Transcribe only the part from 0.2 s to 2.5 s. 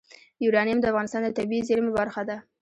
یورانیم د افغانستان د طبیعي زیرمو برخه ده.